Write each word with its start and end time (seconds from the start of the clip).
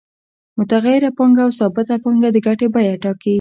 متغیره 0.57 1.09
پانګه 1.17 1.41
او 1.45 1.51
ثابته 1.59 1.95
پانګه 2.03 2.29
د 2.31 2.37
ګټې 2.47 2.67
بیه 2.73 2.95
ټاکي 3.03 3.29